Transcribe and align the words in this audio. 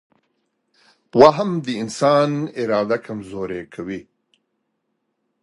وهم 1.19 1.49
د 1.65 1.67
انسان 1.83 2.29
اراده 2.61 2.97
کمزورې 3.05 3.61
کوي. 3.73 4.01